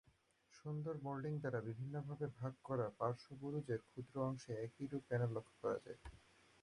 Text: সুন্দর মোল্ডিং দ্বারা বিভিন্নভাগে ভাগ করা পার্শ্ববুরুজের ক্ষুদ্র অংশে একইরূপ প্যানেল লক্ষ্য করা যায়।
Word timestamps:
সুন্দর 0.53 0.95
মোল্ডিং 1.03 1.33
দ্বারা 1.37 1.59
বিভিন্নভাগে 1.67 2.27
ভাগ 2.39 2.53
করা 2.63 2.87
পার্শ্ববুরুজের 2.99 3.81
ক্ষুদ্র 3.87 4.15
অংশে 4.27 4.51
একইরূপ 4.65 5.01
প্যানেল 5.09 5.29
লক্ষ্য 5.35 5.55
করা 5.61 5.77
যায়। 5.85 5.99